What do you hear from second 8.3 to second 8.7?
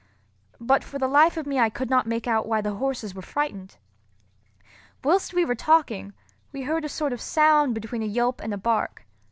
and a